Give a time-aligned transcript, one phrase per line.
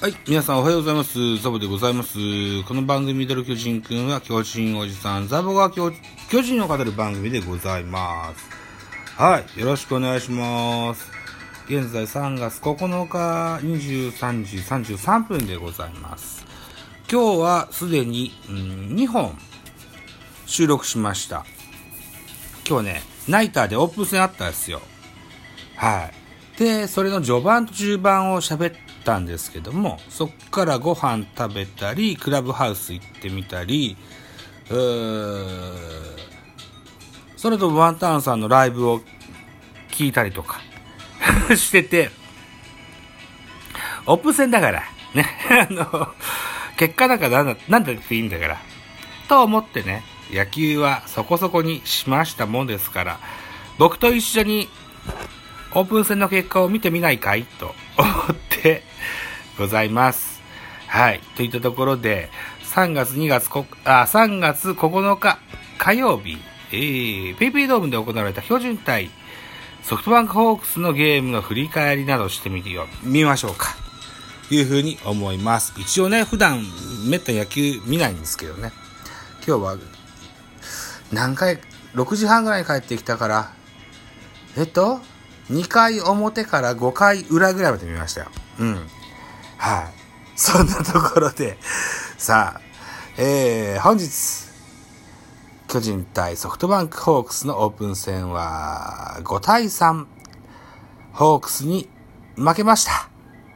[0.00, 0.14] はい。
[0.28, 1.38] 皆さんおはようございます。
[1.38, 2.18] ザボでございます。
[2.68, 5.90] この番組ミドル巨人くんは巨人おじさん、ザボが巨
[6.40, 8.48] 人を語る番組でございます。
[9.16, 9.60] はい。
[9.60, 11.10] よろしくお願いします。
[11.66, 16.46] 現在3月9日23時33分でございます。
[17.10, 18.56] 今日はすでに、うん、
[18.94, 19.36] 2本
[20.46, 21.44] 収録しました。
[22.68, 24.80] 今日ね、ナイターでオープン戦あったんですよ。
[25.74, 26.08] は
[26.56, 26.56] い。
[26.56, 33.96] で、それの序盤と中盤を喋ってたんですけども、そっからご飯食べたり、クラブハウス行ってみたり、
[34.68, 35.72] うー
[37.38, 39.00] それとワンタンさんのライブを
[39.90, 40.60] 聞いたりとか
[41.56, 42.10] してて、
[44.04, 44.82] オープン戦だから、
[45.14, 45.26] ね、
[45.70, 46.12] あの、
[46.76, 48.60] 結果なんかなんだ、なんだっていいんだから、
[49.26, 53.20] と思ってね、野球はそこそこにしましたもんですから、
[53.78, 54.68] 僕と一緒に
[55.72, 57.44] オープン戦の結果を見てみないかい？
[57.44, 57.74] と
[58.58, 58.82] 思って
[59.56, 60.40] ございます。
[60.88, 61.20] はい。
[61.36, 62.28] といったところで、
[62.74, 65.38] 3月2月こ、あ、3月9日
[65.78, 66.38] 火曜日、
[66.72, 69.10] えー、ペイペイドームで行われた標準対
[69.82, 73.76] ソフトバンクホークスのゲームの振り返りなどしてみてよ、見ましょうか。
[74.50, 75.74] いうふうに思います。
[75.78, 76.62] 一応ね、普段
[77.08, 78.72] めったに野球見ないんですけどね。
[79.46, 79.76] 今日は
[81.12, 81.58] 何回、
[81.94, 83.52] 6時半ぐらいに帰ってきたから、
[84.56, 85.00] えっと、
[85.50, 88.26] 2回表から5回裏ぐらいまで見ましたよ。
[88.58, 88.86] うん。
[89.56, 89.84] はい。
[90.36, 91.58] そんなところで、
[92.16, 92.60] さあ、
[93.16, 94.08] えー、本日、
[95.68, 100.06] 巨人対ソフトバンクホークスのオープン戦は、5対3、
[101.12, 101.88] ホークスに
[102.36, 103.10] 負けました。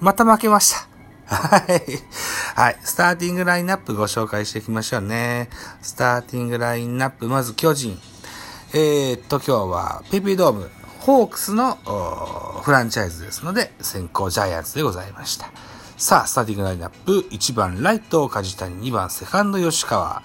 [0.00, 0.88] また負けました。
[1.34, 1.82] はい。
[2.54, 2.76] はい。
[2.82, 5.50] スターティングラインナップご紹介していきましょうね。
[5.82, 7.98] スターティングラインナップ、まず巨人。
[8.72, 10.70] えー、っと、今日は、ペイペイドーム、
[11.08, 11.76] ホークスの
[12.62, 15.50] フランチャイズですので、先行ジャイアンツでございました。
[15.96, 20.22] さあ、スターティングラインナップ、1番ライト梶谷、2番セカンド吉川、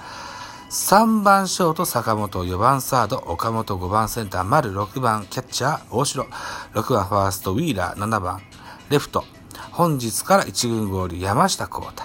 [0.70, 6.26] 3番ショート坂本、4番サード岡本、5番センター丸、6番キャッチャー大城、
[6.74, 8.42] 6番ファーストウィーラー、7番
[8.90, 9.24] レフト、
[9.72, 12.04] 本日から1軍合流山下幸太、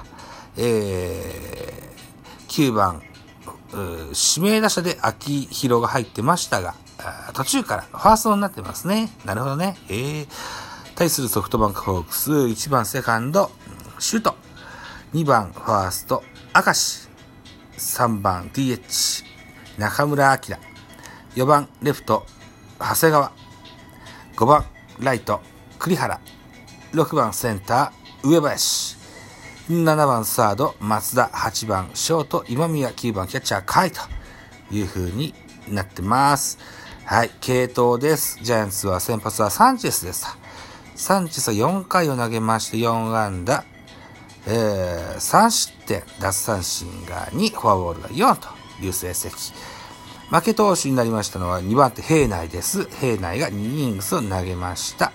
[0.57, 3.03] えー、9番、
[3.73, 6.77] 指名打者で秋広が入ってましたが、
[7.33, 9.11] 途中からファーストになってますね。
[9.25, 9.77] なるほどね。
[9.89, 10.29] えー、
[10.97, 13.51] 対するソフトバンクホークス、1番セカンド、
[13.99, 14.35] シュート。
[15.15, 16.23] 2番ファースト、
[16.55, 17.09] 明石。
[17.79, 19.25] 3番 DH、
[19.79, 20.59] 中村晃。
[21.37, 22.27] 4番レフト、
[22.81, 23.33] 長谷川。
[24.37, 24.65] 5番
[24.99, 25.41] ライト、
[25.79, 26.21] 栗原。
[26.93, 28.97] 6番センター、上林。
[29.69, 31.31] 7番サード、松田。
[31.33, 32.91] 8番ショート、今宮。
[32.91, 33.93] 9番キャッチャー、甲斐
[34.69, 35.33] という風に
[35.69, 36.59] なってます。
[37.11, 38.39] はい、系統です。
[38.43, 40.37] ジャイアンツは先発はサンチェスでした。
[40.95, 43.65] サンチェスは4回を投げまして4安打、
[44.47, 49.55] えー、3失点、奪三振が2、フォアボールが4という成績。
[50.29, 52.85] 負け投手になりましたのは2番手平内です。
[53.01, 55.15] 平内が2イニングスを投げました。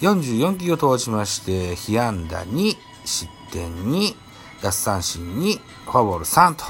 [0.00, 2.74] 44球を投じまして、被安打2、
[3.04, 4.14] 失点2、
[4.62, 6.64] 奪三振2、フォアボール3と。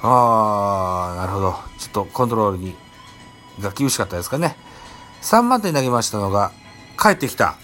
[0.00, 1.54] あー、なるほど。
[1.78, 2.74] ちょっとコントロールに
[3.60, 4.56] が厳しかったですかね。
[5.22, 6.52] 3番手に投げましたのが、
[7.00, 7.56] 帰ってきた、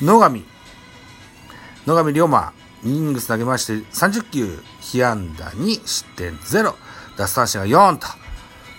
[0.00, 0.42] 野上。
[1.86, 2.52] 野上龍馬、
[2.84, 6.74] 2イニングス投げまして、30球、被安打2、失点0、
[7.16, 8.06] 奪三振が4と。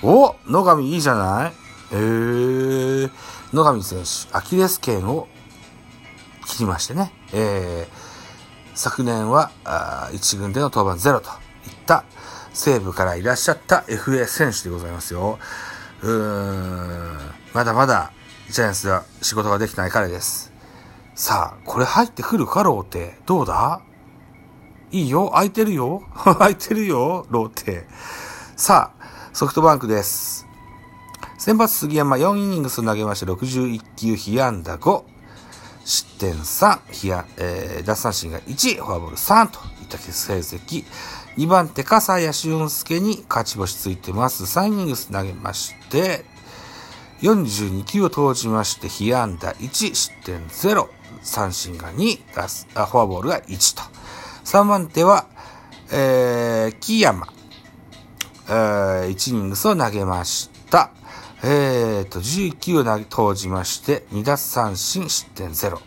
[0.03, 1.53] お野上いいじゃない
[1.91, 3.11] えー、
[3.53, 5.27] 野上選手、アキレス腱を
[6.47, 7.11] 切りましてね。
[7.33, 7.87] えー、
[8.75, 12.03] 昨年は、1軍での登板ゼロといった
[12.53, 15.39] 西部からいらっしゃった FA 選手でございますよ。
[16.05, 17.17] うーん、
[17.53, 18.11] まだまだ
[18.49, 20.53] ジャイアンツでは仕事ができない彼です。
[21.16, 23.17] さあ、これ入ってくるか、ローテ。
[23.25, 23.81] どうだ？
[24.91, 27.87] いいよ空いてるよ 空いてるよローテ。
[28.55, 30.46] さあ、ソフトバンクです。
[31.40, 35.03] 先発杉山4イニングス投げまして61球、被安打5、
[35.84, 40.85] 失点3、被安、えー、奪三振が1、フォアボール3とった成績。
[41.37, 44.43] 2番手、笠谷俊介に勝ち星ついてます。
[44.43, 46.26] 3イニングス投げまして、
[47.22, 50.87] 42球を投じまして、被安打1、失点0、
[51.22, 52.20] 三振が2、
[52.76, 53.84] あフォアボールが1と。
[54.43, 55.28] 3番手は、
[55.91, 57.28] えー、木山、
[58.47, 60.91] えー、1イニングスを投げました。
[61.43, 65.79] えーと、19を投投じまして、2奪三振、失点0。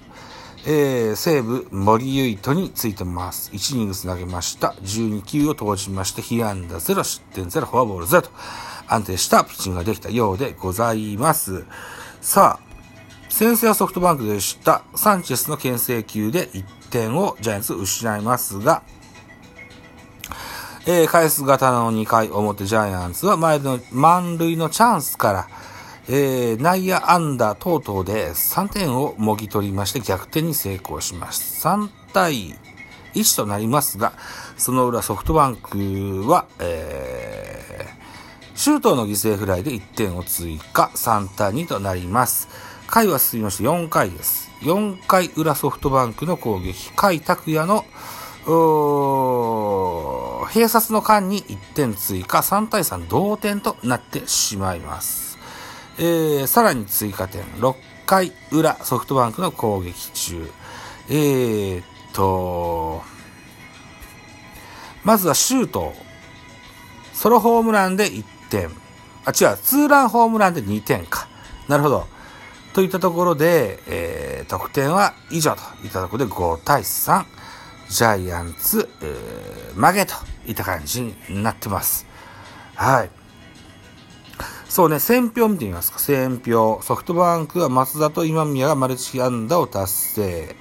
[0.66, 3.50] えー、西武、森唯斗についてます。
[3.52, 4.75] 1イニングス投げました。
[4.82, 8.31] 12球を投じまして、被安打0、失点0、フォアボール0と、
[8.88, 11.64] 安定したピッチングができたようでございます。
[12.20, 12.69] さあ、
[13.28, 14.82] 先制はソフトバンクでした。
[14.96, 18.82] サンチェスの牽制球で1点をジャイアンツ失いますが、
[20.87, 25.49] えー、返す型の2回表ジャイアンツは前の満塁のチャンスから、
[26.10, 31.66] えー、内野安打等々で3点をもぎ取りまして逆転に成功します。
[31.66, 32.56] 3対
[33.14, 34.14] 1となりますが、
[34.56, 42.49] その裏ソフトバンクは、えー、シュートの犠牲フライで1点を追加、3対2となります。
[42.87, 44.50] 回は進みまして4回です。
[44.62, 47.84] 4回裏ソフトバンクの攻撃、甲斐拓也の
[48.46, 55.28] 閉殺の間に1点追加、3対3同点となってしまいます。
[55.99, 57.75] えー、さらに追加点、6
[58.06, 60.49] 回裏ソフトバンクの攻撃中。
[61.09, 63.03] えー、っと、
[65.05, 65.93] まずはシュート。
[67.15, 68.71] ソロホームランで1点。
[69.25, 71.29] あ、違う、ツーランホームランで2点か。
[71.67, 72.06] なるほど。
[72.73, 77.25] といったところで、えー、得点は以上といったところで5対3。
[77.89, 80.15] ジャイアンツ、えー、負けと
[80.47, 82.06] いった感じになってます。
[82.75, 83.18] はい。
[84.69, 85.99] そうね、選票見てみますか。
[85.99, 86.81] 選票。
[86.82, 90.56] ソフトバンクは松田と今宮がマルチ安打を達成。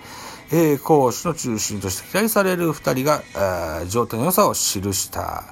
[0.52, 3.22] え、攻守の中心として期待される二人が、
[3.90, 5.44] 状態の良さを記した。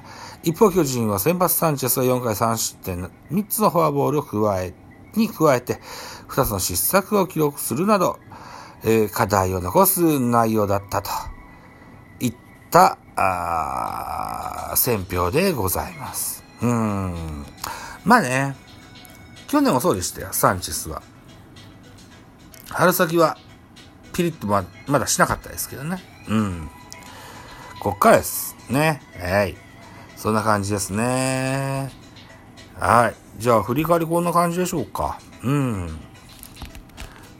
[0.42, 4.74] 一方、巨人は先発サンチェスが4回3失点、3つのフォアボールを加え、
[5.14, 5.80] に加えて、
[6.28, 8.18] 2つの失策を記録するなど、
[8.84, 11.10] えー、課題を残す内容だったと
[12.20, 12.34] いっ。
[12.70, 16.44] た、あ選票でございます。
[16.60, 17.46] うん。
[18.06, 18.54] まあね、
[19.48, 21.02] 去年もそうでしたよ、サンチェスは。
[22.70, 23.36] 春先は、
[24.12, 26.00] ピリッとま、まだしなかったですけどね。
[26.28, 26.70] うん。
[27.80, 28.54] こっからです。
[28.70, 29.02] ね。
[29.18, 29.56] はい。
[30.14, 31.90] そんな感じですね。
[32.78, 33.14] はい。
[33.42, 35.18] じゃあ、振り返りこんな感じでしょうか。
[35.42, 35.98] うん。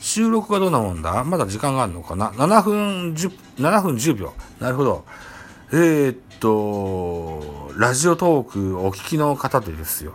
[0.00, 1.22] 収録がどんなもんだ？
[1.22, 4.34] まだ時間があるのかな ?7 分10、7分10秒。
[4.58, 5.04] なるほど。
[5.70, 10.14] えー、っと、ラジオトークお聞きの方でですよ。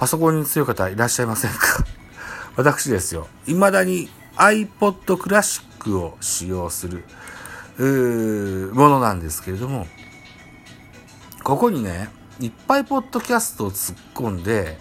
[0.00, 1.84] パソコンに強い方いらっしゃいませんか？
[2.56, 3.28] 私ですよ。
[3.44, 7.04] 未だに iPod クラシックを使用する、
[8.72, 9.86] ものなんですけれども、
[11.44, 12.08] ここにね、
[12.40, 14.78] いっぱいポッドキャストを突っ込んで、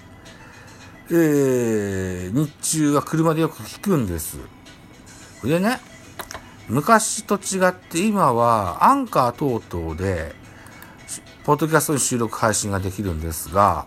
[1.11, 4.37] えー、日中は車でよく聞くんです。
[5.43, 5.81] でね、
[6.69, 10.33] 昔と違って今はアンカー等々で、
[11.43, 13.85] ポッドキャストに収録配信ができるんですが、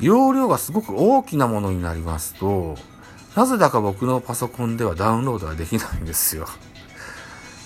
[0.00, 2.76] 容量がすごく大きなものになりますと、
[3.34, 6.46] なぜだか僕のパソコンではダウンロードができないんですよ。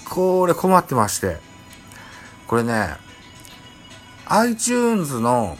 [0.08, 1.38] これ困ってまして。
[2.46, 2.96] これね、
[4.26, 5.56] iTunes の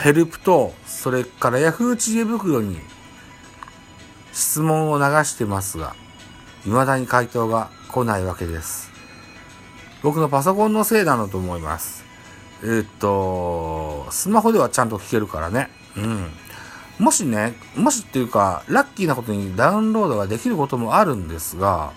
[0.00, 2.78] ヘルプと、それから Yahoo 知恵袋に
[4.32, 5.94] 質問を流してますが、
[6.64, 8.90] 未だに回答が来ないわけです。
[10.02, 12.09] 僕のパソコンのせいなのと思います。
[12.62, 15.70] えー、っと、スマホではちゃんと聞けるからね。
[15.96, 16.30] うん。
[16.98, 21.92] もしね、もしっていうか、ラッキーなことにダウンロードができることもあるんですが、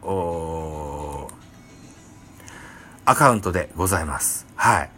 [3.05, 4.46] アカウントでございます。
[4.55, 4.89] はい。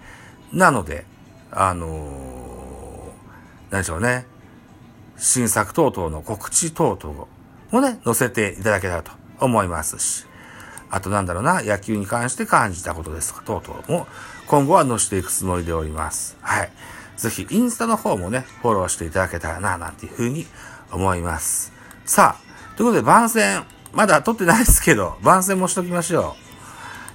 [0.51, 1.05] なので、
[1.51, 4.25] あのー、何でしょうね。
[5.17, 7.27] 新作等々の告知等々
[7.71, 10.25] もね、載せていただけたらと思いますし、
[10.89, 14.07] あとなんだろうな、野球に関して感じたことですとか、等々も
[14.47, 16.37] 今後は載せていくつもりでおります。
[16.41, 16.71] はい。
[17.19, 20.47] ぜひ、インスタの方もね、フォローしていただけたらな、なんていうふうに
[20.89, 21.73] 思います。
[22.05, 26.37] さあ、ということで番宣、まだ撮ってないですけど、番宣もしときましょ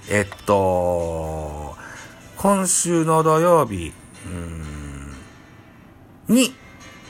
[0.09, 0.13] う。
[0.13, 1.75] えっと、
[2.37, 3.93] 今週の土曜日、
[6.27, 6.53] に、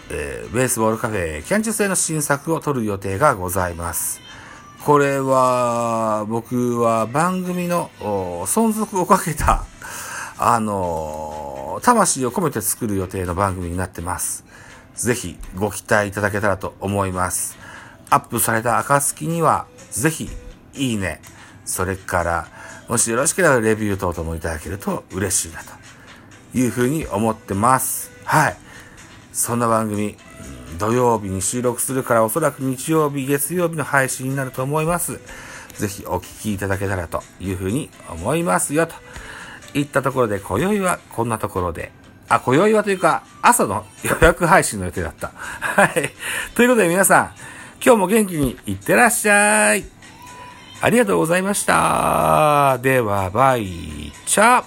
[0.09, 4.21] えー、ベースボールカフェキャンチュ製の新作を撮る予定がございます。
[4.85, 9.65] これは、僕は番組の存続をかけた、
[10.37, 11.44] あの
[11.81, 14.45] 魂を込めて作る予定の番組になってます。
[14.95, 17.57] ぜひご期待いただけたらと思います。
[18.09, 20.29] アップされた暁には、ぜひ、
[20.73, 21.21] いいね。
[21.65, 22.47] それから、
[22.87, 25.73] もしよろしければレビュー等々もいただけると嬉しいなと
[26.57, 28.11] いうふうに思ってます。
[28.23, 28.57] はい。
[29.33, 30.17] そんな番組、
[30.77, 35.19] 土曜日に収録するからおそらく日曜日、月曜日の配信になると思います。
[35.77, 38.93] ぜひお聞きいただけたらというふうに思いますよ、と
[39.75, 41.91] いったところで、今宵はこんなところで、
[42.29, 45.31] あ、今宵はというか、朝の予約配信の予定だった。
[45.35, 46.11] はい。
[46.55, 47.31] ということで皆さん、
[47.83, 49.85] 今日も元気にいってらっしゃい。
[50.81, 52.79] ありがとうございました。
[52.81, 54.63] では、バイチャ